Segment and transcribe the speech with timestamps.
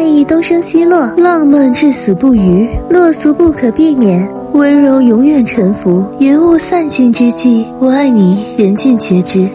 [0.00, 9.46] 爱意东升西落浪漫至死不渝落俗不可避免温柔永远沉浮云雾散尽之际我爱你人尽皆知。